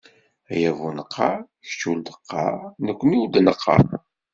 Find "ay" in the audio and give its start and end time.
0.51-0.63